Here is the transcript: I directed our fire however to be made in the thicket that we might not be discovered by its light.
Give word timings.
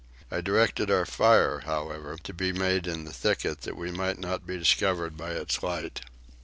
I 0.31 0.41
directed 0.41 0.89
our 0.89 1.05
fire 1.05 1.59
however 1.59 2.17
to 2.23 2.33
be 2.33 2.51
made 2.51 2.87
in 2.87 3.03
the 3.03 3.13
thicket 3.13 3.61
that 3.61 3.77
we 3.77 3.91
might 3.91 4.17
not 4.17 4.47
be 4.47 4.57
discovered 4.57 5.15
by 5.15 5.33
its 5.33 5.61
light. 5.61 6.01